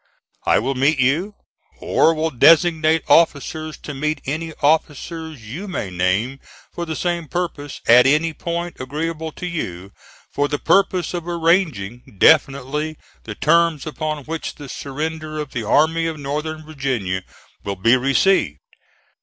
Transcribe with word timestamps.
I 0.47 0.57
will 0.57 0.73
meet 0.73 0.97
you, 0.97 1.35
or 1.77 2.15
will 2.15 2.31
designate 2.31 3.03
officers 3.07 3.77
to 3.83 3.93
meet 3.93 4.19
any 4.25 4.51
officers 4.63 5.45
you 5.45 5.67
may 5.67 5.91
name 5.91 6.39
for 6.73 6.87
the 6.87 6.95
same 6.95 7.27
purpose, 7.27 7.81
at 7.87 8.07
any 8.07 8.33
point 8.33 8.77
agreeable 8.79 9.31
to 9.33 9.45
you, 9.45 9.91
for 10.31 10.47
the 10.47 10.57
purpose 10.57 11.13
of 11.13 11.27
arranging 11.27 12.15
definitely 12.17 12.97
the 13.25 13.35
terms 13.35 13.85
upon 13.85 14.23
which 14.25 14.55
the 14.55 14.67
surrender 14.69 15.37
of 15.37 15.51
the 15.51 15.63
Army 15.63 16.07
of 16.07 16.17
Northern 16.19 16.65
Virginia 16.65 17.21
will 17.63 17.75
be 17.75 17.95
received. 17.95 18.57